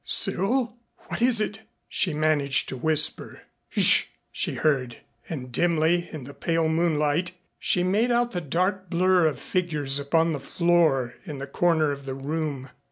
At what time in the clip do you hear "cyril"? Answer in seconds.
0.03-0.77